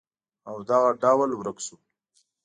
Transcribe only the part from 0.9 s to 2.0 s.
ډول ورک شول